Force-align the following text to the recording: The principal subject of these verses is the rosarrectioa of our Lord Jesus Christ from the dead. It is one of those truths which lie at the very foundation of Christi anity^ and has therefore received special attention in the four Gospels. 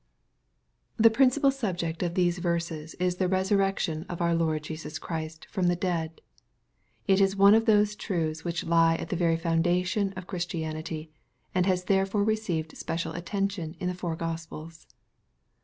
The 0.97 1.11
principal 1.11 1.51
subject 1.51 2.01
of 2.01 2.15
these 2.15 2.39
verses 2.39 2.95
is 2.95 3.17
the 3.17 3.29
rosarrectioa 3.29 4.07
of 4.09 4.19
our 4.19 4.33
Lord 4.33 4.63
Jesus 4.63 4.97
Christ 4.97 5.45
from 5.51 5.67
the 5.67 5.75
dead. 5.75 6.21
It 7.07 7.21
is 7.21 7.35
one 7.35 7.53
of 7.53 7.65
those 7.67 7.95
truths 7.95 8.43
which 8.43 8.63
lie 8.63 8.95
at 8.95 9.09
the 9.09 9.15
very 9.15 9.37
foundation 9.37 10.11
of 10.13 10.25
Christi 10.25 10.61
anity^ 10.61 11.09
and 11.53 11.67
has 11.67 11.83
therefore 11.83 12.23
received 12.23 12.75
special 12.75 13.13
attention 13.13 13.75
in 13.79 13.87
the 13.89 13.93
four 13.93 14.15
Gospels. 14.15 14.87